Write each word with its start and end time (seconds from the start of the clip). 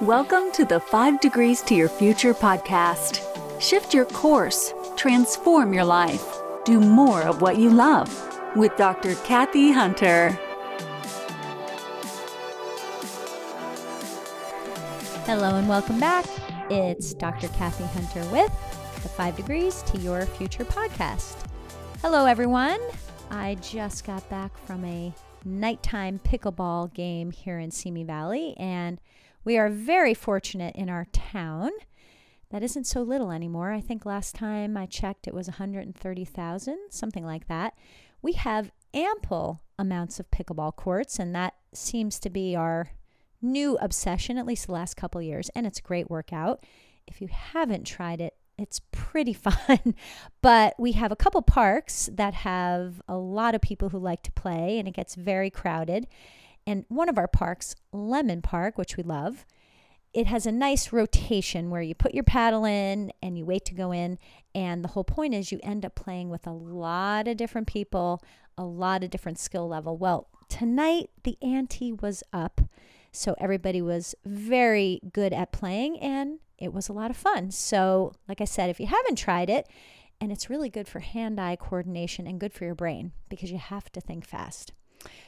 Welcome 0.00 0.52
to 0.52 0.66
the 0.66 0.80
Five 0.80 1.20
Degrees 1.20 1.62
to 1.62 1.74
Your 1.74 1.88
Future 1.88 2.34
podcast. 2.34 3.22
Shift 3.58 3.94
your 3.94 4.04
course, 4.04 4.74
transform 4.96 5.72
your 5.72 5.86
life, 5.86 6.42
do 6.66 6.78
more 6.78 7.22
of 7.22 7.40
what 7.40 7.56
you 7.56 7.70
love 7.70 8.10
with 8.54 8.76
Dr. 8.76 9.14
Kathy 9.24 9.72
Hunter. 9.72 10.38
Hello 15.24 15.56
and 15.56 15.68
welcome 15.68 15.98
back. 15.98 16.26
It's 16.68 17.14
Dr. 17.14 17.48
Kathy 17.48 17.84
Hunter 17.84 18.28
with 18.30 18.52
the 19.02 19.08
Five 19.08 19.36
Degrees 19.36 19.82
to 19.84 19.98
Your 19.98 20.26
Future 20.26 20.66
podcast. 20.66 21.36
Hello, 22.02 22.26
everyone. 22.26 22.80
I 23.30 23.54
just 23.62 24.04
got 24.04 24.28
back 24.28 24.54
from 24.66 24.84
a 24.84 25.14
nighttime 25.44 26.20
pickleball 26.24 26.92
game 26.92 27.30
here 27.30 27.58
in 27.58 27.70
Simi 27.70 28.04
Valley, 28.04 28.54
and 28.56 29.00
we 29.44 29.58
are 29.58 29.68
very 29.68 30.14
fortunate 30.14 30.74
in 30.74 30.88
our 30.88 31.06
town. 31.12 31.70
That 32.50 32.62
isn't 32.62 32.86
so 32.86 33.02
little 33.02 33.30
anymore. 33.30 33.72
I 33.72 33.80
think 33.80 34.06
last 34.06 34.34
time 34.34 34.76
I 34.76 34.86
checked 34.86 35.26
it 35.26 35.34
was 35.34 35.48
130,000, 35.48 36.78
something 36.90 37.24
like 37.24 37.48
that. 37.48 37.74
We 38.22 38.32
have 38.34 38.70
ample 38.94 39.60
amounts 39.78 40.20
of 40.20 40.30
pickleball 40.30 40.76
courts, 40.76 41.18
and 41.18 41.34
that 41.34 41.54
seems 41.72 42.18
to 42.20 42.30
be 42.30 42.54
our 42.54 42.90
new 43.42 43.76
obsession, 43.78 44.38
at 44.38 44.46
least 44.46 44.66
the 44.66 44.72
last 44.72 44.96
couple 44.96 45.20
years. 45.20 45.50
And 45.54 45.66
it's 45.66 45.80
a 45.80 45.82
great 45.82 46.08
workout. 46.10 46.64
If 47.06 47.20
you 47.20 47.28
haven't 47.28 47.84
tried 47.84 48.20
it, 48.20 48.34
it's 48.58 48.80
pretty 48.92 49.32
fun. 49.34 49.94
but 50.42 50.74
we 50.78 50.92
have 50.92 51.12
a 51.12 51.16
couple 51.16 51.42
parks 51.42 52.08
that 52.12 52.34
have 52.34 53.00
a 53.08 53.16
lot 53.16 53.54
of 53.54 53.60
people 53.60 53.90
who 53.90 53.98
like 53.98 54.22
to 54.22 54.32
play, 54.32 54.78
and 54.78 54.88
it 54.88 54.94
gets 54.94 55.14
very 55.14 55.50
crowded. 55.50 56.06
And 56.66 56.84
one 56.88 57.08
of 57.08 57.18
our 57.18 57.28
parks, 57.28 57.74
Lemon 57.92 58.40
Park, 58.40 58.78
which 58.78 58.96
we 58.96 59.02
love, 59.02 59.44
it 60.14 60.28
has 60.28 60.46
a 60.46 60.52
nice 60.52 60.92
rotation 60.92 61.70
where 61.70 61.82
you 61.82 61.94
put 61.94 62.14
your 62.14 62.24
paddle 62.24 62.64
in 62.64 63.12
and 63.20 63.36
you 63.36 63.44
wait 63.44 63.64
to 63.66 63.74
go 63.74 63.90
in. 63.90 64.18
And 64.54 64.84
the 64.84 64.88
whole 64.88 65.04
point 65.04 65.34
is 65.34 65.50
you 65.50 65.58
end 65.62 65.84
up 65.84 65.96
playing 65.96 66.30
with 66.30 66.46
a 66.46 66.52
lot 66.52 67.26
of 67.26 67.36
different 67.36 67.66
people, 67.66 68.22
a 68.56 68.64
lot 68.64 69.02
of 69.02 69.10
different 69.10 69.38
skill 69.38 69.68
level. 69.68 69.96
Well, 69.98 70.28
tonight 70.48 71.10
the 71.24 71.36
ante 71.42 71.92
was 71.92 72.22
up. 72.32 72.60
So 73.10 73.34
everybody 73.38 73.82
was 73.82 74.14
very 74.24 75.00
good 75.12 75.32
at 75.32 75.52
playing 75.52 75.98
and 75.98 76.38
it 76.64 76.72
was 76.72 76.88
a 76.88 76.92
lot 76.92 77.10
of 77.10 77.16
fun. 77.16 77.50
So, 77.50 78.12
like 78.28 78.40
I 78.40 78.44
said, 78.44 78.70
if 78.70 78.80
you 78.80 78.86
haven't 78.86 79.16
tried 79.16 79.50
it, 79.50 79.68
and 80.20 80.32
it's 80.32 80.48
really 80.48 80.70
good 80.70 80.88
for 80.88 81.00
hand 81.00 81.40
eye 81.40 81.56
coordination 81.56 82.26
and 82.26 82.40
good 82.40 82.52
for 82.52 82.64
your 82.64 82.74
brain 82.74 83.12
because 83.28 83.50
you 83.50 83.58
have 83.58 83.90
to 83.92 84.00
think 84.00 84.24
fast. 84.24 84.72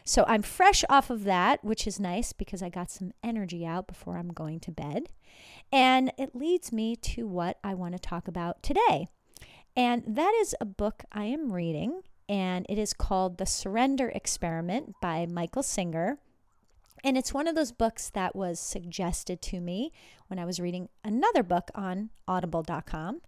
So 0.05 0.25
I'm 0.27 0.42
fresh 0.42 0.84
off 0.89 1.11
of 1.11 1.25
that, 1.25 1.62
which 1.64 1.87
is 1.87 2.01
nice 2.01 2.33
because 2.33 2.62
I 2.62 2.70
got 2.70 2.91
some 2.91 3.12
energy 3.23 3.67
out 3.67 3.87
before 3.87 4.17
I'm 4.17 4.33
going 4.33 4.61
to 4.61 4.70
bed. 4.70 5.11
And 5.70 6.12
it 6.17 6.34
leads 6.34 6.73
me 6.73 6.97
to 6.97 7.27
what 7.27 7.59
I 7.62 7.75
want 7.75 7.92
to 7.92 7.98
talk 7.98 8.27
about 8.27 8.62
today. 8.62 9.09
And 9.77 10.03
that 10.07 10.33
is 10.41 10.55
a 10.61 10.64
book 10.64 11.05
I 11.12 11.25
am 11.25 11.53
reading, 11.53 12.01
and 12.29 12.64
it 12.69 12.79
is 12.79 12.95
called 12.95 13.37
The 13.37 13.45
Surrender 13.45 14.09
Experiment 14.09 14.95
by 15.03 15.27
Michael 15.27 15.62
Singer. 15.62 16.19
And 17.05 17.16
it's 17.16 17.34
one 17.34 17.47
of 17.47 17.55
those 17.55 17.72
books 17.72 18.11
that 18.11 18.34
was 18.34 18.58
suggested 18.58 19.41
to 19.42 19.61
me 19.61 19.92
when 20.28 20.39
I 20.39 20.44
was 20.44 20.61
reading 20.61 20.89
another 21.05 21.42
book 21.42 21.70
on 21.75 22.11
audible.com. 22.27 23.20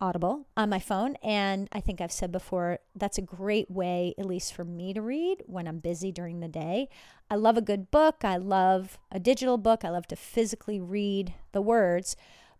Audible 0.00 0.48
on 0.56 0.68
my 0.68 0.80
phone. 0.80 1.14
And 1.22 1.68
I 1.70 1.80
think 1.80 2.00
I've 2.00 2.10
said 2.10 2.32
before, 2.32 2.80
that's 2.96 3.18
a 3.18 3.22
great 3.22 3.70
way, 3.70 4.14
at 4.18 4.26
least 4.26 4.52
for 4.52 4.64
me 4.64 4.92
to 4.94 5.00
read 5.00 5.44
when 5.46 5.68
I'm 5.68 5.78
busy 5.78 6.10
during 6.10 6.40
the 6.40 6.48
day. 6.48 6.88
I 7.30 7.36
love 7.36 7.56
a 7.56 7.62
good 7.62 7.92
book. 7.92 8.16
I 8.24 8.36
love 8.36 8.98
a 9.12 9.20
digital 9.20 9.58
book. 9.58 9.84
I 9.84 9.90
love 9.90 10.08
to 10.08 10.16
physically 10.16 10.80
read 10.80 11.34
the 11.52 11.62
words, 11.62 12.16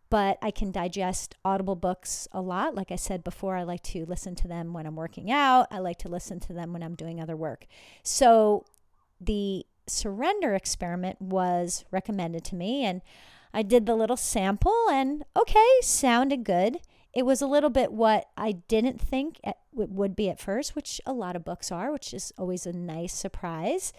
but 0.08 0.38
I 0.40 0.52
can 0.52 0.70
digest 0.70 1.34
Audible 1.44 1.74
books 1.74 2.28
a 2.30 2.40
lot. 2.40 2.76
Like 2.76 2.92
I 2.92 2.96
said 2.96 3.24
before, 3.24 3.56
I 3.56 3.64
like 3.64 3.82
to 3.84 4.06
listen 4.06 4.36
to 4.36 4.46
them 4.46 4.72
when 4.72 4.86
I'm 4.86 4.94
working 4.94 5.32
out, 5.32 5.66
I 5.72 5.80
like 5.80 5.98
to 6.00 6.08
listen 6.08 6.38
to 6.40 6.52
them 6.52 6.72
when 6.72 6.84
I'm 6.84 6.94
doing 6.94 7.20
other 7.20 7.36
work. 7.36 7.66
So 8.04 8.66
the 9.20 9.66
surrender 9.86 10.54
experiment 10.54 11.20
was 11.20 11.84
recommended 11.90 12.44
to 12.44 12.54
me, 12.54 12.84
and 12.84 13.02
I 13.54 13.62
did 13.62 13.86
the 13.86 13.94
little 13.94 14.16
sample, 14.16 14.88
and 14.90 15.24
okay, 15.36 15.68
sounded 15.82 16.44
good. 16.44 16.78
It 17.14 17.26
was 17.26 17.42
a 17.42 17.46
little 17.46 17.70
bit 17.70 17.92
what 17.92 18.26
I 18.36 18.52
didn't 18.52 19.00
think 19.00 19.38
it 19.44 19.56
would 19.72 20.16
be 20.16 20.30
at 20.30 20.40
first, 20.40 20.74
which 20.74 21.00
a 21.04 21.12
lot 21.12 21.36
of 21.36 21.44
books 21.44 21.70
are, 21.70 21.92
which 21.92 22.14
is 22.14 22.32
always 22.38 22.66
a 22.66 22.72
nice 22.72 23.12
surprise. 23.12 23.92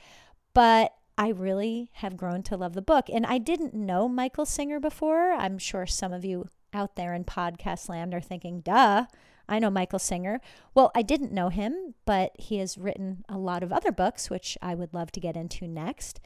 But 0.53 0.93
I 1.17 1.29
really 1.29 1.89
have 1.93 2.17
grown 2.17 2.41
to 2.43 2.57
love 2.57 2.73
the 2.73 2.81
book. 2.81 3.07
And 3.11 3.25
I 3.25 3.37
didn't 3.37 3.73
know 3.73 4.09
Michael 4.09 4.45
Singer 4.45 4.79
before. 4.79 5.31
I'm 5.33 5.59
sure 5.59 5.85
some 5.85 6.11
of 6.11 6.25
you 6.25 6.49
out 6.73 6.95
there 6.95 7.13
in 7.13 7.23
podcast 7.23 7.87
land 7.87 8.13
are 8.13 8.21
thinking, 8.21 8.61
duh, 8.61 9.05
I 9.47 9.59
know 9.59 9.69
Michael 9.69 9.99
Singer. 9.99 10.39
Well, 10.73 10.91
I 10.95 11.01
didn't 11.01 11.31
know 11.31 11.49
him, 11.49 11.95
but 12.05 12.31
he 12.39 12.57
has 12.57 12.77
written 12.77 13.25
a 13.27 13.37
lot 13.37 13.63
of 13.63 13.73
other 13.73 13.91
books, 13.91 14.29
which 14.29 14.57
I 14.61 14.75
would 14.75 14.93
love 14.93 15.11
to 15.13 15.19
get 15.19 15.35
into 15.35 15.67
next. 15.67 16.19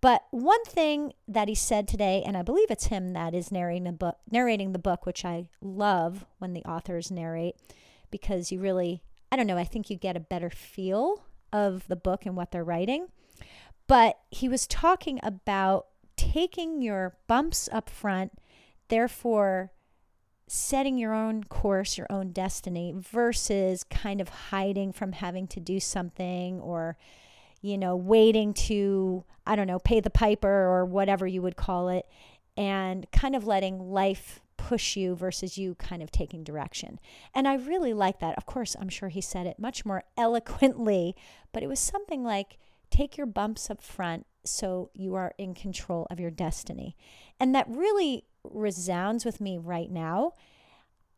But 0.00 0.24
one 0.30 0.64
thing 0.64 1.14
that 1.26 1.48
he 1.48 1.54
said 1.54 1.88
today, 1.88 2.22
and 2.26 2.36
I 2.36 2.42
believe 2.42 2.70
it's 2.70 2.86
him 2.86 3.12
that 3.14 3.34
is 3.34 3.50
narrating 3.50 3.84
the 3.84 3.92
book, 3.92 4.16
narrating 4.30 4.72
the 4.72 4.78
book, 4.78 5.06
which 5.06 5.24
I 5.24 5.48
love 5.60 6.26
when 6.38 6.52
the 6.52 6.64
authors 6.64 7.10
narrate, 7.10 7.56
because 8.10 8.52
you 8.52 8.60
really, 8.60 9.02
I 9.32 9.36
don't 9.36 9.46
know, 9.46 9.56
I 9.56 9.64
think 9.64 9.88
you 9.88 9.96
get 9.96 10.16
a 10.16 10.20
better 10.20 10.50
feel 10.50 11.24
of 11.52 11.86
the 11.88 11.96
book 11.96 12.26
and 12.26 12.36
what 12.36 12.50
they're 12.50 12.64
writing. 12.64 13.08
But 13.86 14.18
he 14.30 14.48
was 14.48 14.66
talking 14.66 15.20
about 15.22 15.86
taking 16.16 16.82
your 16.82 17.16
bumps 17.26 17.68
up 17.72 17.88
front, 17.88 18.32
therefore 18.88 19.72
setting 20.48 20.96
your 20.98 21.12
own 21.12 21.44
course, 21.44 21.98
your 21.98 22.06
own 22.10 22.30
destiny, 22.30 22.92
versus 22.96 23.84
kind 23.84 24.20
of 24.20 24.28
hiding 24.28 24.92
from 24.92 25.12
having 25.12 25.46
to 25.48 25.60
do 25.60 25.80
something 25.80 26.60
or 26.60 26.96
you 27.62 27.76
know, 27.76 27.96
waiting 27.96 28.54
to, 28.54 29.24
I 29.46 29.56
don't 29.56 29.66
know, 29.66 29.80
pay 29.80 29.98
the 29.98 30.10
piper 30.10 30.48
or 30.48 30.84
whatever 30.84 31.26
you 31.26 31.42
would 31.42 31.56
call 31.56 31.88
it, 31.88 32.06
and 32.56 33.10
kind 33.10 33.34
of 33.34 33.46
letting 33.46 33.90
life 33.90 34.40
push 34.56 34.96
you 34.96 35.14
versus 35.14 35.58
you 35.58 35.74
kind 35.74 36.02
of 36.02 36.10
taking 36.10 36.44
direction. 36.44 36.98
And 37.34 37.46
I 37.46 37.54
really 37.54 37.92
like 37.92 38.20
that. 38.20 38.36
Of 38.36 38.46
course, 38.46 38.76
I'm 38.80 38.88
sure 38.88 39.08
he 39.08 39.20
said 39.20 39.46
it 39.46 39.58
much 39.58 39.84
more 39.84 40.04
eloquently, 40.16 41.16
but 41.52 41.62
it 41.62 41.68
was 41.68 41.80
something 41.80 42.22
like 42.22 42.58
take 42.90 43.16
your 43.16 43.26
bumps 43.26 43.68
up 43.68 43.82
front 43.82 44.26
so 44.44 44.90
you 44.94 45.16
are 45.16 45.34
in 45.38 45.54
control 45.54 46.06
of 46.08 46.20
your 46.20 46.30
destiny. 46.30 46.96
And 47.40 47.54
that 47.54 47.66
really 47.68 48.24
resounds 48.50 49.24
with 49.24 49.40
me 49.40 49.58
right 49.58 49.90
now. 49.90 50.32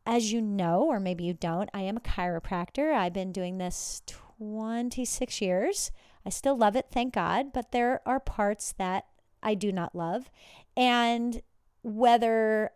As 0.06 0.32
you 0.32 0.40
know, 0.40 0.84
or 0.84 0.98
maybe 0.98 1.24
you 1.24 1.34
don't, 1.34 1.68
I 1.74 1.82
am 1.82 1.98
a 1.98 2.00
chiropractor. 2.00 2.94
I've 2.94 3.12
been 3.12 3.32
doing 3.32 3.58
this 3.58 4.02
26 4.06 5.42
years. 5.42 5.90
I 6.24 6.30
still 6.30 6.56
love 6.56 6.76
it, 6.76 6.86
thank 6.90 7.14
God, 7.14 7.52
but 7.52 7.72
there 7.72 8.00
are 8.06 8.20
parts 8.20 8.72
that 8.78 9.04
I 9.42 9.54
do 9.54 9.70
not 9.70 9.94
love. 9.94 10.30
And 10.76 11.42
whether 11.82 12.70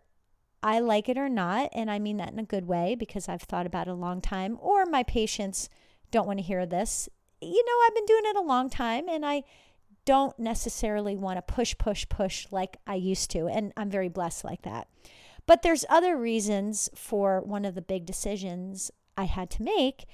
I 0.61 0.79
like 0.79 1.09
it 1.09 1.17
or 1.17 1.29
not, 1.29 1.69
and 1.73 1.91
I 1.91 1.99
mean 1.99 2.17
that 2.17 2.31
in 2.31 2.39
a 2.39 2.43
good 2.43 2.67
way 2.67 2.95
because 2.95 3.27
I've 3.27 3.41
thought 3.41 3.65
about 3.65 3.87
it 3.87 3.91
a 3.91 3.95
long 3.95 4.21
time, 4.21 4.57
or 4.61 4.85
my 4.85 5.03
patients 5.03 5.69
don't 6.11 6.27
want 6.27 6.39
to 6.39 6.45
hear 6.45 6.65
this, 6.65 7.09
you 7.41 7.63
know, 7.65 7.73
I've 7.85 7.95
been 7.95 8.05
doing 8.05 8.23
it 8.25 8.37
a 8.37 8.41
long 8.41 8.69
time 8.69 9.09
and 9.09 9.25
I 9.25 9.43
don't 10.05 10.37
necessarily 10.37 11.15
want 11.15 11.37
to 11.37 11.53
push, 11.53 11.75
push, 11.77 12.07
push 12.09 12.47
like 12.51 12.77
I 12.85 12.95
used 12.95 13.31
to. 13.31 13.47
And 13.47 13.73
I'm 13.77 13.89
very 13.89 14.09
blessed 14.09 14.43
like 14.43 14.63
that. 14.63 14.87
But 15.45 15.61
there's 15.61 15.85
other 15.89 16.17
reasons 16.17 16.89
for 16.95 17.41
one 17.41 17.65
of 17.65 17.75
the 17.75 17.81
big 17.81 18.05
decisions 18.05 18.91
I 19.17 19.25
had 19.25 19.49
to 19.51 19.63
make. 19.63 20.05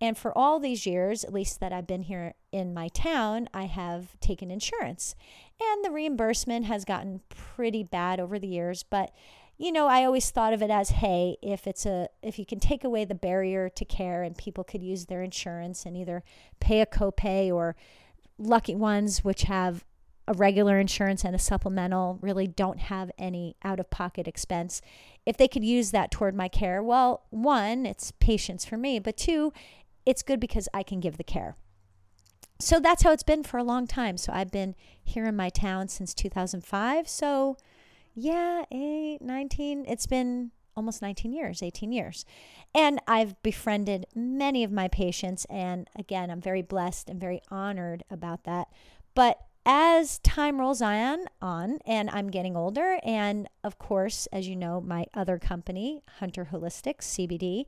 And 0.00 0.16
for 0.16 0.36
all 0.36 0.60
these 0.60 0.86
years, 0.86 1.24
at 1.24 1.32
least 1.32 1.60
that 1.60 1.72
I've 1.72 1.86
been 1.86 2.02
here 2.02 2.34
in 2.52 2.72
my 2.72 2.88
town, 2.88 3.48
I 3.52 3.64
have 3.64 4.18
taken 4.20 4.50
insurance. 4.50 5.16
And 5.60 5.84
the 5.84 5.90
reimbursement 5.90 6.66
has 6.66 6.84
gotten 6.84 7.20
pretty 7.28 7.82
bad 7.82 8.20
over 8.20 8.38
the 8.38 8.46
years, 8.46 8.84
but 8.84 9.12
you 9.60 9.72
know, 9.72 9.88
I 9.88 10.04
always 10.04 10.30
thought 10.30 10.52
of 10.52 10.62
it 10.62 10.70
as, 10.70 10.90
hey, 10.90 11.36
if 11.42 11.66
it's 11.66 11.84
a 11.84 12.08
if 12.22 12.38
you 12.38 12.46
can 12.46 12.60
take 12.60 12.84
away 12.84 13.04
the 13.04 13.16
barrier 13.16 13.68
to 13.68 13.84
care 13.84 14.22
and 14.22 14.38
people 14.38 14.62
could 14.62 14.84
use 14.84 15.06
their 15.06 15.20
insurance 15.20 15.84
and 15.84 15.96
either 15.96 16.22
pay 16.60 16.80
a 16.80 16.86
copay 16.86 17.52
or 17.52 17.74
lucky 18.38 18.74
ones 18.74 19.24
which 19.24 19.42
have 19.42 19.84
a 20.26 20.34
regular 20.34 20.78
insurance 20.78 21.24
and 21.24 21.34
a 21.34 21.38
supplemental 21.38 22.18
really 22.20 22.46
don't 22.46 22.78
have 22.78 23.10
any 23.18 23.56
out 23.64 23.80
of 23.80 23.90
pocket 23.90 24.28
expense. 24.28 24.82
If 25.24 25.36
they 25.36 25.48
could 25.48 25.64
use 25.64 25.90
that 25.90 26.10
toward 26.10 26.34
my 26.34 26.48
care, 26.48 26.82
well, 26.82 27.24
one, 27.30 27.86
it's 27.86 28.12
patience 28.20 28.64
for 28.64 28.76
me, 28.76 28.98
but 28.98 29.16
two, 29.16 29.52
it's 30.04 30.22
good 30.22 30.38
because 30.38 30.68
I 30.74 30.82
can 30.82 31.00
give 31.00 31.16
the 31.16 31.24
care. 31.24 31.56
So 32.60 32.80
that's 32.80 33.02
how 33.02 33.12
it's 33.12 33.22
been 33.22 33.42
for 33.42 33.56
a 33.56 33.64
long 33.64 33.86
time. 33.86 34.16
So 34.16 34.32
I've 34.32 34.50
been 34.50 34.74
here 35.02 35.24
in 35.26 35.36
my 35.36 35.48
town 35.48 35.88
since 35.88 36.12
2005. 36.12 37.08
So 37.08 37.56
yeah, 38.14 38.64
eight, 38.70 39.18
19, 39.22 39.84
it's 39.86 40.06
been 40.06 40.50
almost 40.78 41.02
19 41.02 41.32
years, 41.32 41.60
18 41.60 41.90
years. 41.90 42.24
And 42.72 43.00
I've 43.08 43.42
befriended 43.42 44.06
many 44.14 44.62
of 44.62 44.70
my 44.70 44.86
patients. 44.86 45.44
And 45.50 45.90
again, 45.98 46.30
I'm 46.30 46.40
very 46.40 46.62
blessed 46.62 47.10
and 47.10 47.20
very 47.20 47.42
honored 47.50 48.04
about 48.10 48.44
that. 48.44 48.68
But 49.16 49.40
as 49.66 50.20
time 50.20 50.60
rolls 50.60 50.80
on, 50.80 51.26
on 51.42 51.78
and 51.84 52.08
I'm 52.10 52.30
getting 52.30 52.56
older, 52.56 53.00
and 53.02 53.48
of 53.64 53.78
course, 53.78 54.28
as 54.32 54.46
you 54.46 54.54
know, 54.54 54.80
my 54.80 55.06
other 55.14 55.36
company, 55.36 56.00
Hunter 56.20 56.48
Holistics 56.52 57.02
CBD, 57.02 57.66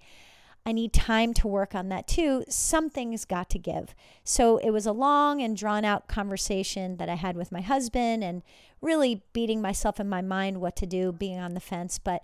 I 0.64 0.72
need 0.72 0.92
time 0.92 1.34
to 1.34 1.48
work 1.48 1.74
on 1.74 1.88
that 1.88 2.06
too. 2.06 2.44
Something's 2.48 3.24
got 3.24 3.50
to 3.50 3.58
give. 3.58 3.94
So 4.24 4.58
it 4.58 4.70
was 4.70 4.86
a 4.86 4.92
long 4.92 5.42
and 5.42 5.56
drawn 5.56 5.84
out 5.84 6.06
conversation 6.06 6.98
that 6.98 7.08
I 7.08 7.14
had 7.14 7.36
with 7.36 7.50
my 7.50 7.62
husband 7.62 8.22
and 8.22 8.42
really 8.80 9.22
beating 9.32 9.60
myself 9.60 9.98
in 9.98 10.08
my 10.08 10.22
mind 10.22 10.60
what 10.60 10.76
to 10.76 10.86
do, 10.86 11.12
being 11.12 11.38
on 11.38 11.54
the 11.54 11.60
fence. 11.60 11.98
But 11.98 12.22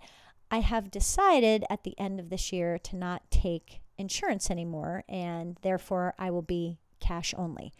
I 0.50 0.60
have 0.60 0.90
decided 0.90 1.64
at 1.68 1.84
the 1.84 1.98
end 1.98 2.20
of 2.20 2.30
this 2.30 2.52
year 2.52 2.78
to 2.78 2.96
not 2.96 3.30
take 3.30 3.80
insurance 3.98 4.50
anymore, 4.50 5.04
and 5.08 5.58
therefore 5.62 6.14
I 6.18 6.30
will 6.30 6.42
be 6.42 6.78
cash 7.00 7.34
only. 7.36 7.72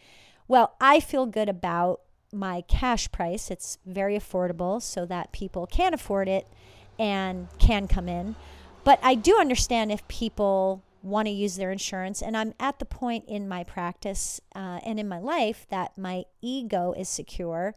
Well, 0.49 0.75
I 0.81 1.01
feel 1.01 1.27
good 1.27 1.49
about 1.49 2.01
my 2.33 2.63
cash 2.63 3.11
price. 3.11 3.51
It's 3.51 3.79
very 3.87 4.19
affordable 4.19 4.83
so 4.83 5.07
that 5.07 5.33
people 5.33 5.67
can 5.67 5.95
afford 5.95 6.29
it 6.29 6.47
and 6.99 7.49
can 7.59 7.89
come 7.89 8.09
in. 8.09 8.37
But 8.85 8.99
I 9.03 9.15
do 9.15 9.39
understand 9.39 9.91
if 9.91 10.07
people 10.09 10.83
want 11.03 11.27
to 11.27 11.33
use 11.33 11.57
their 11.57 11.71
insurance. 11.71 12.21
And 12.21 12.37
I'm 12.37 12.55
at 12.59 12.79
the 12.79 12.85
point 12.85 13.25
in 13.29 13.49
my 13.49 13.65
practice 13.65 14.41
uh, 14.55 14.81
and 14.85 14.99
in 14.99 15.09
my 15.09 15.19
life 15.19 15.67
that 15.71 15.97
my 15.97 16.25
ego 16.41 16.93
is 16.97 17.09
secure. 17.09 17.75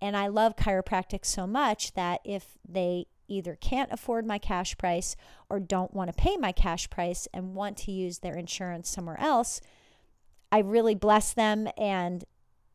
And 0.00 0.16
I 0.16 0.26
love 0.26 0.56
chiropractic 0.56 1.24
so 1.24 1.46
much 1.46 1.94
that 1.94 2.20
if 2.24 2.58
they 2.68 3.06
either 3.32 3.56
can't 3.60 3.92
afford 3.92 4.26
my 4.26 4.38
cash 4.38 4.76
price 4.76 5.16
or 5.48 5.58
don't 5.58 5.94
want 5.94 6.08
to 6.08 6.22
pay 6.22 6.36
my 6.36 6.52
cash 6.52 6.88
price 6.90 7.26
and 7.32 7.54
want 7.54 7.76
to 7.78 7.92
use 7.92 8.18
their 8.18 8.36
insurance 8.36 8.88
somewhere 8.88 9.20
else, 9.20 9.60
I 10.50 10.58
really 10.58 10.94
bless 10.94 11.32
them 11.32 11.68
and 11.76 12.24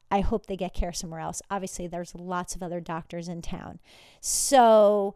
I 0.09 0.21
hope 0.21 0.45
they 0.45 0.55
get 0.55 0.73
care 0.73 0.93
somewhere 0.93 1.19
else. 1.19 1.41
Obviously, 1.51 1.87
there's 1.87 2.15
lots 2.15 2.55
of 2.55 2.63
other 2.63 2.79
doctors 2.79 3.27
in 3.27 3.41
town. 3.41 3.79
So, 4.21 5.15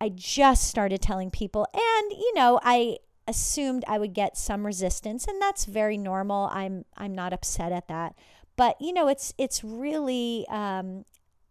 I 0.00 0.10
just 0.10 0.68
started 0.68 1.02
telling 1.02 1.30
people, 1.30 1.66
and 1.72 2.12
you 2.12 2.32
know, 2.34 2.60
I 2.62 2.98
assumed 3.26 3.84
I 3.88 3.98
would 3.98 4.14
get 4.14 4.36
some 4.36 4.64
resistance, 4.64 5.26
and 5.26 5.40
that's 5.40 5.64
very 5.64 5.96
normal. 5.96 6.48
I'm 6.52 6.84
I'm 6.96 7.14
not 7.14 7.32
upset 7.32 7.72
at 7.72 7.88
that, 7.88 8.14
but 8.56 8.76
you 8.80 8.92
know, 8.92 9.08
it's 9.08 9.34
it's 9.38 9.64
really 9.64 10.46
um, 10.48 11.04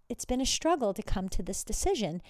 it's 0.09 0.25
been 0.25 0.41
a 0.41 0.45
struggle 0.45 0.93
to 0.93 1.01
come 1.01 1.29
to 1.29 1.43
this 1.43 1.63
decision, 1.63 2.21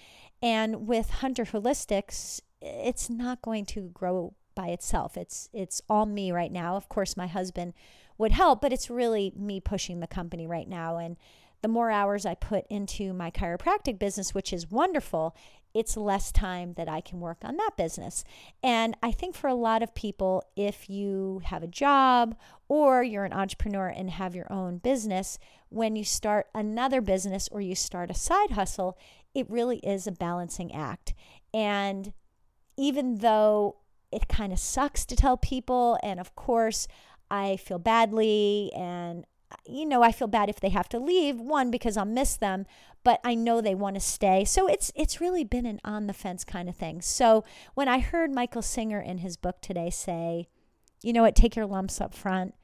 and 0.42 0.86
with 0.86 1.10
Hunter 1.10 1.44
Holistics, 1.44 2.40
it's 2.60 3.10
not 3.10 3.42
going 3.42 3.66
to 3.66 3.90
grow 3.94 4.34
by 4.54 4.68
itself. 4.68 5.16
It's 5.16 5.48
it's 5.52 5.80
all 5.88 6.06
me 6.06 6.32
right 6.32 6.50
now. 6.50 6.76
Of 6.76 6.88
course, 6.88 7.16
my 7.16 7.26
husband 7.26 7.74
would 8.18 8.32
help, 8.32 8.60
but 8.60 8.72
it's 8.72 8.90
really 8.90 9.32
me 9.36 9.60
pushing 9.60 10.00
the 10.00 10.06
company 10.06 10.46
right 10.46 10.68
now 10.68 10.98
and 10.98 11.16
the 11.62 11.68
more 11.68 11.90
hours 11.90 12.24
I 12.24 12.34
put 12.34 12.66
into 12.68 13.12
my 13.12 13.30
chiropractic 13.30 13.98
business, 13.98 14.34
which 14.34 14.52
is 14.52 14.70
wonderful, 14.70 15.34
it's 15.78 15.96
less 15.96 16.32
time 16.32 16.72
that 16.74 16.88
I 16.88 17.00
can 17.00 17.20
work 17.20 17.38
on 17.44 17.56
that 17.56 17.76
business. 17.76 18.24
And 18.64 18.96
I 19.00 19.12
think 19.12 19.36
for 19.36 19.46
a 19.46 19.54
lot 19.54 19.80
of 19.80 19.94
people, 19.94 20.42
if 20.56 20.90
you 20.90 21.40
have 21.44 21.62
a 21.62 21.68
job 21.68 22.36
or 22.66 23.04
you're 23.04 23.24
an 23.24 23.32
entrepreneur 23.32 23.86
and 23.86 24.10
have 24.10 24.34
your 24.34 24.52
own 24.52 24.78
business, 24.78 25.38
when 25.68 25.94
you 25.94 26.02
start 26.02 26.48
another 26.52 27.00
business 27.00 27.48
or 27.52 27.60
you 27.60 27.76
start 27.76 28.10
a 28.10 28.14
side 28.14 28.50
hustle, 28.50 28.98
it 29.34 29.48
really 29.48 29.78
is 29.78 30.08
a 30.08 30.12
balancing 30.12 30.74
act. 30.74 31.14
And 31.54 32.12
even 32.76 33.18
though 33.18 33.76
it 34.10 34.26
kind 34.26 34.52
of 34.52 34.58
sucks 34.58 35.06
to 35.06 35.14
tell 35.14 35.36
people, 35.36 35.96
and 36.02 36.18
of 36.18 36.34
course, 36.34 36.88
I 37.30 37.56
feel 37.56 37.78
badly 37.78 38.72
and 38.74 39.24
you 39.64 39.86
know, 39.86 40.02
I 40.02 40.12
feel 40.12 40.28
bad 40.28 40.48
if 40.48 40.60
they 40.60 40.68
have 40.70 40.88
to 40.90 40.98
leave, 40.98 41.40
one 41.40 41.70
because 41.70 41.96
I'll 41.96 42.04
miss 42.04 42.36
them, 42.36 42.66
but 43.08 43.20
I 43.24 43.34
know 43.34 43.62
they 43.62 43.74
want 43.74 43.96
to 43.96 44.00
stay. 44.00 44.44
So 44.44 44.66
it's 44.66 44.92
it's 44.94 45.18
really 45.18 45.42
been 45.42 45.64
an 45.64 45.80
on 45.82 46.08
the 46.08 46.12
fence 46.12 46.44
kind 46.44 46.68
of 46.68 46.76
thing. 46.76 47.00
So 47.00 47.42
when 47.72 47.88
I 47.88 48.00
heard 48.00 48.30
Michael 48.30 48.60
Singer 48.60 49.00
in 49.00 49.16
his 49.16 49.38
book 49.38 49.62
today 49.62 49.88
say, 49.88 50.46
you 51.02 51.14
know 51.14 51.22
what, 51.22 51.34
take 51.34 51.56
your 51.56 51.64
lumps 51.64 52.02
up 52.02 52.12
front, 52.14 52.54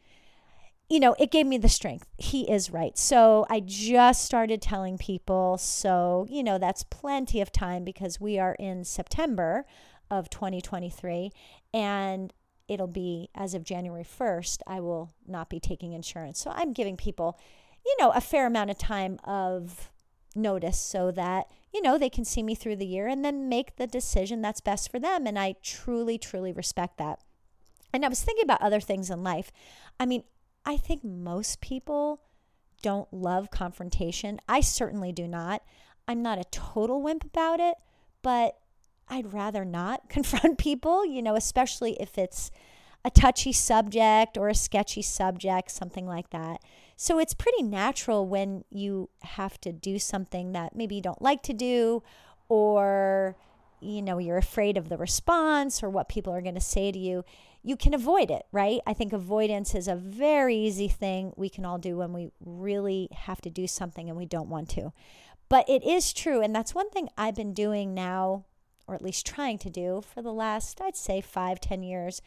you 0.90 1.00
know, 1.00 1.16
it 1.18 1.30
gave 1.30 1.46
me 1.46 1.56
the 1.56 1.70
strength. 1.70 2.10
He 2.18 2.42
is 2.42 2.70
right. 2.70 2.98
So 2.98 3.46
I 3.48 3.60
just 3.60 4.22
started 4.22 4.60
telling 4.60 4.98
people, 4.98 5.56
so, 5.56 6.26
you 6.28 6.42
know, 6.42 6.58
that's 6.58 6.82
plenty 6.82 7.40
of 7.40 7.50
time 7.50 7.82
because 7.82 8.20
we 8.20 8.38
are 8.38 8.54
in 8.58 8.84
September 8.84 9.64
of 10.10 10.28
2023 10.28 11.32
and 11.72 12.34
it'll 12.68 12.86
be 12.86 13.30
as 13.34 13.54
of 13.54 13.64
January 13.64 14.04
1st, 14.04 14.58
I 14.66 14.80
will 14.80 15.10
not 15.26 15.48
be 15.48 15.58
taking 15.58 15.94
insurance. 15.94 16.38
So 16.38 16.52
I'm 16.54 16.74
giving 16.74 16.98
people, 16.98 17.40
you 17.86 17.96
know, 17.98 18.10
a 18.10 18.20
fair 18.20 18.46
amount 18.46 18.68
of 18.68 18.76
time 18.76 19.18
of 19.24 19.88
notice 20.34 20.78
so 20.78 21.10
that, 21.12 21.46
you 21.72 21.82
know, 21.82 21.98
they 21.98 22.10
can 22.10 22.24
see 22.24 22.42
me 22.42 22.54
through 22.54 22.76
the 22.76 22.86
year 22.86 23.06
and 23.06 23.24
then 23.24 23.48
make 23.48 23.76
the 23.76 23.86
decision 23.86 24.42
that's 24.42 24.60
best 24.60 24.90
for 24.90 24.98
them. 24.98 25.26
And 25.26 25.38
I 25.38 25.56
truly, 25.62 26.18
truly 26.18 26.52
respect 26.52 26.98
that. 26.98 27.20
And 27.92 28.04
I 28.04 28.08
was 28.08 28.22
thinking 28.22 28.44
about 28.44 28.62
other 28.62 28.80
things 28.80 29.10
in 29.10 29.22
life. 29.22 29.52
I 30.00 30.06
mean, 30.06 30.24
I 30.66 30.76
think 30.76 31.04
most 31.04 31.60
people 31.60 32.22
don't 32.82 33.12
love 33.12 33.50
confrontation. 33.50 34.40
I 34.48 34.60
certainly 34.60 35.12
do 35.12 35.28
not. 35.28 35.62
I'm 36.06 36.22
not 36.22 36.38
a 36.38 36.44
total 36.44 37.00
wimp 37.02 37.24
about 37.24 37.60
it, 37.60 37.76
but 38.22 38.58
I'd 39.08 39.32
rather 39.32 39.64
not 39.64 40.08
confront 40.08 40.58
people, 40.58 41.06
you 41.06 41.22
know, 41.22 41.36
especially 41.36 41.96
if 42.00 42.18
it's 42.18 42.50
a 43.04 43.10
touchy 43.10 43.52
subject 43.52 44.38
or 44.38 44.48
a 44.48 44.54
sketchy 44.54 45.02
subject, 45.02 45.70
something 45.70 46.06
like 46.06 46.30
that. 46.30 46.60
So 46.96 47.18
it's 47.18 47.34
pretty 47.34 47.62
natural 47.62 48.26
when 48.26 48.64
you 48.70 49.10
have 49.22 49.60
to 49.62 49.72
do 49.72 49.98
something 49.98 50.52
that 50.52 50.74
maybe 50.74 50.96
you 50.96 51.02
don't 51.02 51.20
like 51.20 51.42
to 51.44 51.52
do 51.52 52.02
or 52.48 53.36
you 53.80 54.00
know 54.00 54.18
you're 54.18 54.38
afraid 54.38 54.76
of 54.76 54.88
the 54.88 54.96
response 54.96 55.82
or 55.82 55.90
what 55.90 56.08
people 56.08 56.32
are 56.32 56.40
going 56.40 56.54
to 56.54 56.60
say 56.60 56.90
to 56.90 56.98
you 56.98 57.24
you 57.62 57.76
can 57.76 57.92
avoid 57.92 58.30
it 58.30 58.44
right 58.52 58.80
i 58.86 58.94
think 58.94 59.12
avoidance 59.12 59.74
is 59.74 59.88
a 59.88 59.96
very 59.96 60.56
easy 60.56 60.88
thing 60.88 61.32
we 61.36 61.48
can 61.50 61.64
all 61.66 61.76
do 61.76 61.96
when 61.96 62.12
we 62.12 62.30
really 62.40 63.08
have 63.12 63.40
to 63.40 63.50
do 63.50 63.66
something 63.66 64.08
and 64.08 64.16
we 64.16 64.24
don't 64.24 64.48
want 64.48 64.70
to 64.70 64.92
but 65.48 65.68
it 65.68 65.84
is 65.84 66.12
true 66.12 66.40
and 66.40 66.54
that's 66.54 66.74
one 66.74 66.88
thing 66.90 67.08
i've 67.18 67.34
been 67.34 67.52
doing 67.52 67.92
now 67.92 68.44
or 68.86 68.94
at 68.94 69.02
least 69.02 69.26
trying 69.26 69.58
to 69.58 69.70
do 69.70 70.02
for 70.02 70.22
the 70.22 70.32
last, 70.32 70.80
I'd 70.80 70.96
say, 70.96 71.20
five, 71.20 71.60
ten 71.60 71.82
years. 71.82 72.20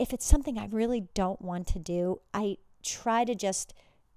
If 0.00 0.12
it's 0.14 0.24
something 0.24 0.58
I 0.58 0.66
really 0.66 1.08
don't 1.14 1.42
want 1.42 1.66
to 1.68 1.78
do, 1.78 2.20
I 2.32 2.56
try 2.82 3.24
to 3.24 3.34
just 3.34 3.74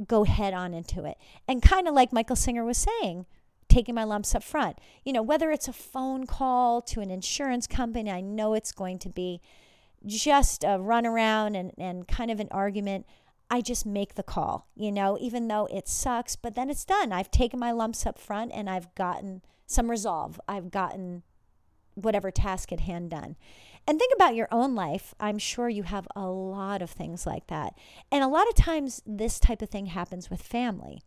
go 0.07 0.23
head 0.23 0.53
on 0.53 0.73
into 0.73 1.03
it. 1.03 1.17
And 1.47 1.61
kind 1.61 1.87
of 1.87 1.93
like 1.93 2.13
Michael 2.13 2.35
Singer 2.37 2.63
was 2.63 2.77
saying, 2.77 3.25
taking 3.67 3.93
my 3.93 4.03
lumps 4.03 4.33
up 4.33 4.43
front. 4.43 4.79
You 5.03 5.13
know, 5.13 5.21
whether 5.21 5.51
it's 5.51 5.67
a 5.67 5.73
phone 5.73 6.25
call 6.25 6.81
to 6.83 7.01
an 7.01 7.11
insurance 7.11 7.67
company, 7.67 8.09
I 8.09 8.21
know 8.21 8.53
it's 8.53 8.71
going 8.71 8.97
to 8.99 9.09
be 9.09 9.41
just 10.05 10.63
a 10.63 10.79
runaround 10.79 11.57
and, 11.57 11.71
and 11.77 12.07
kind 12.07 12.31
of 12.31 12.39
an 12.39 12.47
argument. 12.51 13.05
I 13.49 13.61
just 13.61 13.85
make 13.85 14.15
the 14.15 14.23
call, 14.23 14.69
you 14.75 14.91
know, 14.91 15.17
even 15.19 15.47
though 15.47 15.67
it 15.67 15.87
sucks, 15.87 16.35
but 16.35 16.55
then 16.55 16.69
it's 16.69 16.85
done. 16.85 17.11
I've 17.11 17.29
taken 17.29 17.59
my 17.59 17.71
lumps 17.71 18.05
up 18.05 18.17
front 18.17 18.51
and 18.53 18.69
I've 18.69 18.93
gotten 18.95 19.41
some 19.67 19.91
resolve. 19.91 20.39
I've 20.47 20.71
gotten 20.71 21.23
whatever 21.95 22.31
task 22.31 22.71
at 22.71 22.81
hand 22.81 23.09
done. 23.09 23.35
And 23.87 23.99
think 23.99 24.13
about 24.15 24.35
your 24.35 24.47
own 24.51 24.75
life. 24.75 25.13
I'm 25.19 25.37
sure 25.37 25.67
you 25.67 25.83
have 25.83 26.07
a 26.15 26.27
lot 26.27 26.81
of 26.81 26.89
things 26.89 27.25
like 27.25 27.47
that. 27.47 27.73
And 28.11 28.23
a 28.23 28.29
lot 28.29 28.47
of 28.47 28.55
times, 28.55 29.01
this 29.05 29.39
type 29.39 29.61
of 29.61 29.69
thing 29.69 29.87
happens 29.87 30.29
with 30.29 30.41
family, 30.41 31.01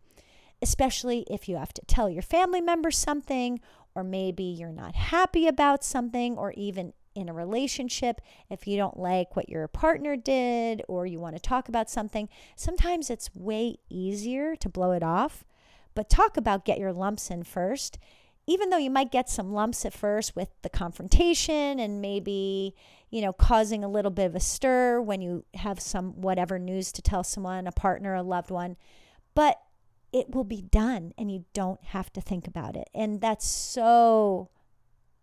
especially 0.61 1.25
if 1.29 1.49
you 1.49 1.57
have 1.57 1.73
to 1.73 1.81
tell 1.87 2.09
your 2.09 2.21
family 2.21 2.61
member 2.61 2.91
something, 2.91 3.59
or 3.95 4.03
maybe 4.03 4.43
you're 4.43 4.71
not 4.71 4.95
happy 4.95 5.47
about 5.47 5.83
something, 5.83 6.37
or 6.37 6.53
even 6.53 6.93
in 7.15 7.29
a 7.29 7.33
relationship, 7.33 8.21
if 8.47 8.67
you 8.67 8.77
don't 8.77 8.99
like 8.99 9.35
what 9.35 9.49
your 9.49 9.67
partner 9.67 10.15
did, 10.15 10.83
or 10.87 11.07
you 11.07 11.19
want 11.19 11.35
to 11.35 11.41
talk 11.41 11.67
about 11.67 11.89
something. 11.89 12.29
Sometimes 12.55 13.09
it's 13.09 13.33
way 13.33 13.77
easier 13.89 14.55
to 14.55 14.69
blow 14.69 14.91
it 14.91 15.01
off. 15.01 15.43
But 15.95 16.11
talk 16.11 16.37
about 16.37 16.63
get 16.63 16.77
your 16.77 16.93
lumps 16.93 17.31
in 17.31 17.41
first 17.41 17.97
even 18.47 18.69
though 18.69 18.77
you 18.77 18.89
might 18.89 19.11
get 19.11 19.29
some 19.29 19.51
lumps 19.51 19.85
at 19.85 19.93
first 19.93 20.35
with 20.35 20.49
the 20.61 20.69
confrontation 20.69 21.79
and 21.79 22.01
maybe, 22.01 22.73
you 23.09 23.21
know, 23.21 23.33
causing 23.33 23.83
a 23.83 23.89
little 23.89 24.09
bit 24.09 24.25
of 24.25 24.35
a 24.35 24.39
stir 24.39 25.01
when 25.01 25.21
you 25.21 25.43
have 25.53 25.81
some 25.81 26.21
whatever 26.21 26.57
news 26.57 26.93
to 26.93 27.01
tell 27.01 27.23
someone, 27.23 27.67
a 27.67 27.71
partner, 27.73 28.15
a 28.15 28.23
loved 28.23 28.49
one, 28.49 28.77
but 29.35 29.59
it 30.13 30.33
will 30.33 30.45
be 30.45 30.61
done 30.61 31.13
and 31.17 31.29
you 31.29 31.43
don't 31.53 31.83
have 31.83 32.11
to 32.13 32.21
think 32.21 32.47
about 32.47 32.77
it. 32.77 32.89
And 32.95 33.19
that's 33.19 33.45
so 33.45 34.49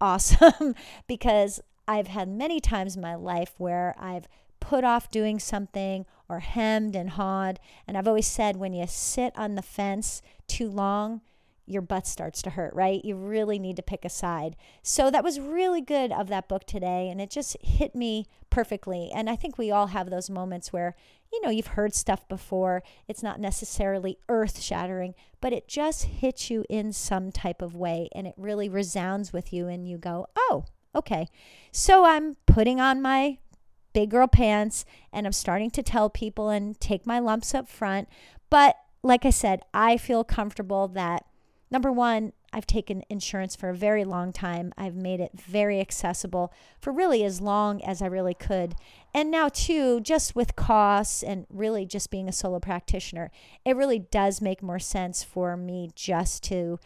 awesome 0.00 0.74
because 1.08 1.60
I've 1.88 2.08
had 2.08 2.28
many 2.28 2.60
times 2.60 2.94
in 2.94 3.02
my 3.02 3.14
life 3.14 3.54
where 3.56 3.94
I've 3.98 4.28
put 4.60 4.84
off 4.84 5.10
doing 5.10 5.38
something 5.38 6.04
or 6.28 6.40
hemmed 6.40 6.94
and 6.94 7.10
hawed. 7.10 7.58
And 7.86 7.96
I've 7.96 8.08
always 8.08 8.26
said 8.26 8.56
when 8.56 8.74
you 8.74 8.86
sit 8.86 9.32
on 9.36 9.54
the 9.54 9.62
fence 9.62 10.20
too 10.46 10.68
long, 10.68 11.22
your 11.66 11.82
butt 11.82 12.06
starts 12.06 12.42
to 12.42 12.50
hurt, 12.50 12.74
right? 12.74 13.04
You 13.04 13.16
really 13.16 13.58
need 13.58 13.76
to 13.76 13.82
pick 13.82 14.04
a 14.04 14.10
side. 14.10 14.56
So 14.82 15.10
that 15.10 15.24
was 15.24 15.40
really 15.40 15.80
good 15.80 16.12
of 16.12 16.28
that 16.28 16.48
book 16.48 16.64
today. 16.66 17.08
And 17.08 17.20
it 17.20 17.30
just 17.30 17.56
hit 17.62 17.94
me 17.94 18.26
perfectly. 18.50 19.10
And 19.14 19.30
I 19.30 19.36
think 19.36 19.56
we 19.56 19.70
all 19.70 19.88
have 19.88 20.10
those 20.10 20.28
moments 20.28 20.72
where, 20.72 20.94
you 21.32 21.40
know, 21.40 21.50
you've 21.50 21.68
heard 21.68 21.94
stuff 21.94 22.28
before. 22.28 22.82
It's 23.08 23.22
not 23.22 23.40
necessarily 23.40 24.18
earth 24.28 24.60
shattering, 24.60 25.14
but 25.40 25.52
it 25.52 25.66
just 25.66 26.04
hits 26.04 26.50
you 26.50 26.64
in 26.68 26.92
some 26.92 27.32
type 27.32 27.62
of 27.62 27.74
way. 27.74 28.08
And 28.14 28.26
it 28.26 28.34
really 28.36 28.68
resounds 28.68 29.32
with 29.32 29.52
you. 29.52 29.66
And 29.66 29.88
you 29.88 29.96
go, 29.96 30.26
oh, 30.36 30.66
okay. 30.94 31.28
So 31.72 32.04
I'm 32.04 32.36
putting 32.46 32.78
on 32.78 33.00
my 33.00 33.38
big 33.94 34.10
girl 34.10 34.26
pants 34.26 34.84
and 35.12 35.24
I'm 35.26 35.32
starting 35.32 35.70
to 35.70 35.82
tell 35.82 36.10
people 36.10 36.50
and 36.50 36.78
take 36.78 37.06
my 37.06 37.20
lumps 37.20 37.54
up 37.54 37.68
front. 37.68 38.08
But 38.50 38.76
like 39.02 39.24
I 39.24 39.30
said, 39.30 39.60
I 39.72 39.96
feel 39.96 40.24
comfortable 40.24 40.88
that 40.88 41.24
Number 41.74 41.90
one, 41.90 42.34
I've 42.52 42.68
taken 42.68 43.02
insurance 43.10 43.56
for 43.56 43.68
a 43.68 43.74
very 43.74 44.04
long 44.04 44.32
time. 44.32 44.72
I've 44.78 44.94
made 44.94 45.18
it 45.18 45.32
very 45.34 45.80
accessible 45.80 46.52
for 46.78 46.92
really 46.92 47.24
as 47.24 47.40
long 47.40 47.82
as 47.82 48.00
I 48.00 48.06
really 48.06 48.32
could. 48.32 48.76
And 49.12 49.28
now, 49.28 49.48
too, 49.48 50.00
just 50.00 50.36
with 50.36 50.54
costs 50.54 51.24
and 51.24 51.46
really 51.50 51.84
just 51.84 52.12
being 52.12 52.28
a 52.28 52.32
solo 52.32 52.60
practitioner, 52.60 53.32
it 53.64 53.74
really 53.74 53.98
does 53.98 54.40
make 54.40 54.62
more 54.62 54.78
sense 54.78 55.24
for 55.24 55.56
me 55.56 55.90
just 55.96 56.44
to 56.44 56.78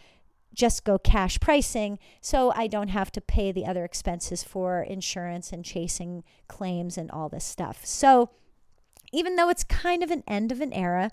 just 0.55 0.85
go 0.85 0.99
cash 0.99 1.39
pricing 1.39 1.99
so 2.23 2.51
I 2.57 2.67
don't 2.67 2.89
have 2.89 3.13
to 3.13 3.21
pay 3.21 3.53
the 3.53 3.67
other 3.67 3.85
expenses 3.85 4.43
for 4.43 4.81
insurance 4.81 5.53
and 5.53 5.67
chasing 5.67 6.25
claims 6.49 6.97
and 6.97 7.11
all 7.11 7.29
this 7.29 7.45
stuff. 7.45 7.85
So, 7.85 8.31
even 9.13 9.37
though 9.37 9.51
it's 9.51 9.65
kind 9.65 10.03
of 10.03 10.11
an 10.11 10.25
end 10.27 10.51
of 10.51 10.63
an 10.63 10.73
era, 10.73 11.11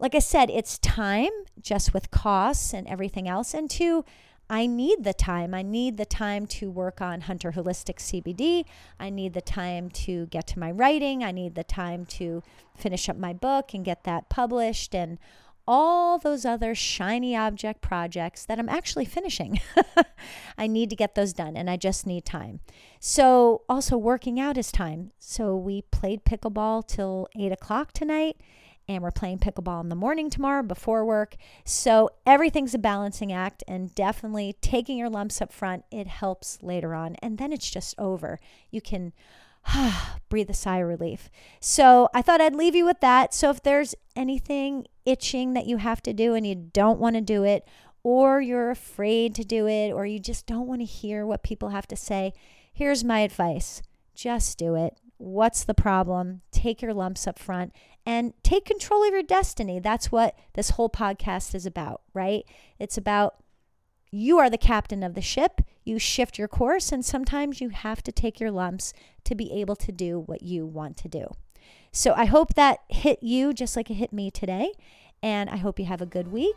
like 0.00 0.14
I 0.14 0.18
said, 0.18 0.50
it's 0.50 0.78
time 0.78 1.30
just 1.60 1.92
with 1.92 2.10
costs 2.10 2.72
and 2.72 2.88
everything 2.88 3.28
else. 3.28 3.52
And 3.52 3.70
two, 3.70 4.04
I 4.48 4.66
need 4.66 5.04
the 5.04 5.12
time. 5.12 5.54
I 5.54 5.62
need 5.62 5.98
the 5.98 6.06
time 6.06 6.46
to 6.46 6.70
work 6.70 7.00
on 7.00 7.20
Hunter 7.20 7.52
Holistic 7.52 7.98
CBD. 7.98 8.64
I 8.98 9.10
need 9.10 9.34
the 9.34 9.42
time 9.42 9.90
to 9.90 10.26
get 10.26 10.46
to 10.48 10.58
my 10.58 10.70
writing. 10.70 11.22
I 11.22 11.30
need 11.30 11.54
the 11.54 11.62
time 11.64 12.06
to 12.06 12.42
finish 12.74 13.08
up 13.08 13.16
my 13.16 13.34
book 13.34 13.74
and 13.74 13.84
get 13.84 14.04
that 14.04 14.30
published 14.30 14.94
and 14.94 15.18
all 15.68 16.18
those 16.18 16.44
other 16.44 16.74
shiny 16.74 17.36
object 17.36 17.82
projects 17.82 18.44
that 18.46 18.58
I'm 18.58 18.68
actually 18.68 19.04
finishing. 19.04 19.60
I 20.58 20.66
need 20.66 20.90
to 20.90 20.96
get 20.96 21.14
those 21.14 21.34
done 21.34 21.56
and 21.56 21.70
I 21.70 21.76
just 21.76 22.06
need 22.06 22.24
time. 22.24 22.58
So, 22.98 23.62
also 23.68 23.96
working 23.96 24.40
out 24.40 24.58
is 24.58 24.72
time. 24.72 25.12
So, 25.20 25.54
we 25.54 25.82
played 25.82 26.24
pickleball 26.24 26.88
till 26.88 27.28
eight 27.38 27.52
o'clock 27.52 27.92
tonight 27.92 28.36
and 28.94 29.04
we're 29.04 29.12
playing 29.12 29.38
pickleball 29.38 29.80
in 29.82 29.88
the 29.88 29.94
morning 29.94 30.30
tomorrow 30.30 30.62
before 30.62 31.04
work. 31.04 31.36
So 31.64 32.10
everything's 32.26 32.74
a 32.74 32.78
balancing 32.78 33.32
act, 33.32 33.62
and 33.68 33.94
definitely 33.94 34.56
taking 34.60 34.98
your 34.98 35.08
lumps 35.08 35.40
up 35.40 35.52
front, 35.52 35.84
it 35.92 36.08
helps 36.08 36.60
later 36.60 36.94
on. 36.94 37.14
And 37.22 37.38
then 37.38 37.52
it's 37.52 37.70
just 37.70 37.94
over. 37.98 38.40
You 38.70 38.80
can 38.80 39.12
breathe 40.28 40.50
a 40.50 40.54
sigh 40.54 40.78
of 40.78 40.88
relief. 40.88 41.30
So 41.60 42.08
I 42.12 42.20
thought 42.20 42.40
I'd 42.40 42.56
leave 42.56 42.74
you 42.74 42.84
with 42.84 43.00
that. 43.00 43.32
So 43.32 43.50
if 43.50 43.62
there's 43.62 43.94
anything 44.16 44.86
itching 45.06 45.54
that 45.54 45.66
you 45.66 45.76
have 45.76 46.02
to 46.02 46.12
do 46.12 46.34
and 46.34 46.44
you 46.44 46.56
don't 46.56 46.98
want 46.98 47.14
to 47.14 47.20
do 47.20 47.44
it, 47.44 47.66
or 48.02 48.40
you're 48.40 48.70
afraid 48.70 49.36
to 49.36 49.44
do 49.44 49.68
it, 49.68 49.92
or 49.92 50.04
you 50.04 50.18
just 50.18 50.46
don't 50.46 50.66
want 50.66 50.80
to 50.80 50.86
hear 50.86 51.24
what 51.24 51.44
people 51.44 51.68
have 51.68 51.86
to 51.88 51.96
say, 51.96 52.32
here's 52.72 53.04
my 53.04 53.20
advice 53.20 53.82
just 54.16 54.58
do 54.58 54.74
it. 54.74 54.98
What's 55.20 55.64
the 55.64 55.74
problem? 55.74 56.40
Take 56.50 56.80
your 56.80 56.94
lumps 56.94 57.26
up 57.26 57.38
front 57.38 57.74
and 58.06 58.32
take 58.42 58.64
control 58.64 59.06
of 59.06 59.12
your 59.12 59.22
destiny. 59.22 59.78
That's 59.78 60.10
what 60.10 60.34
this 60.54 60.70
whole 60.70 60.88
podcast 60.88 61.54
is 61.54 61.66
about, 61.66 62.00
right? 62.14 62.46
It's 62.78 62.96
about 62.96 63.34
you 64.10 64.38
are 64.38 64.48
the 64.48 64.56
captain 64.56 65.02
of 65.02 65.12
the 65.12 65.20
ship. 65.20 65.60
You 65.84 65.98
shift 65.98 66.38
your 66.38 66.48
course, 66.48 66.90
and 66.90 67.04
sometimes 67.04 67.60
you 67.60 67.68
have 67.68 68.02
to 68.04 68.12
take 68.12 68.40
your 68.40 68.50
lumps 68.50 68.94
to 69.24 69.34
be 69.34 69.52
able 69.52 69.76
to 69.76 69.92
do 69.92 70.20
what 70.20 70.42
you 70.42 70.64
want 70.64 70.96
to 70.96 71.08
do. 71.08 71.26
So 71.92 72.14
I 72.16 72.24
hope 72.24 72.54
that 72.54 72.78
hit 72.88 73.22
you 73.22 73.52
just 73.52 73.76
like 73.76 73.90
it 73.90 73.94
hit 73.94 74.14
me 74.14 74.30
today. 74.30 74.72
And 75.22 75.50
I 75.50 75.58
hope 75.58 75.78
you 75.78 75.84
have 75.84 76.00
a 76.00 76.06
good 76.06 76.32
week. 76.32 76.56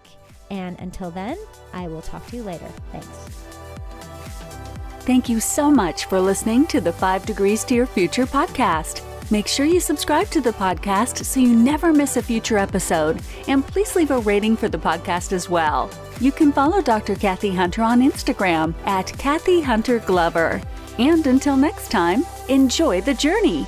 And 0.50 0.80
until 0.80 1.12
then, 1.12 1.38
I 1.74 1.90
will 1.90 2.02
talk 2.02 2.26
to 2.28 2.38
you 2.38 2.44
later. 2.44 2.70
Thanks. 2.94 3.53
Thank 5.06 5.28
you 5.28 5.42
so 5.42 5.70
much 5.70 6.06
for 6.06 6.22
listening 6.22 6.66
to 6.68 6.80
the 6.80 6.94
Five 6.94 7.26
Degrees 7.26 7.66
to 7.66 7.76
Your 7.76 7.86
Future 7.86 8.26
podcast. 8.26 9.02
Make 9.32 9.48
sure 9.48 9.66
you 9.66 9.82
subscribe 9.82 10.28
to 10.30 10.40
the 10.40 10.52
podcast 10.54 11.26
so 11.26 11.42
you 11.42 11.54
never 11.54 11.92
miss 11.92 12.16
a 12.16 12.22
future 12.22 12.58
episode. 12.58 13.22
And 13.50 13.68
please 13.68 13.98
leave 13.98 14.12
a 14.12 14.20
rating 14.20 14.56
for 14.56 14.70
the 14.70 14.78
podcast 14.78 15.34
as 15.34 15.50
well. 15.50 15.90
You 16.22 16.32
can 16.32 16.54
follow 16.54 16.82
Dr. 16.82 17.16
Kathy 17.16 17.54
Hunter 17.54 17.84
on 17.84 18.00
Instagram 18.00 18.74
at 18.86 19.08
Kathy 19.18 19.60
Hunter 19.60 20.00
Glover. 20.00 20.62
And 20.98 21.28
until 21.28 21.58
next 21.58 21.92
time, 21.92 22.24
enjoy 22.48 23.02
the 23.02 23.14
journey. 23.14 23.68